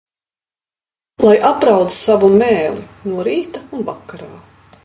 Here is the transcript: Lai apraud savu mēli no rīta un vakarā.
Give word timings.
Lai 1.25 1.33
apraud 1.51 1.93
savu 1.97 2.31
mēli 2.39 2.89
no 3.13 3.29
rīta 3.31 3.67
un 3.71 3.89
vakarā. 3.93 4.33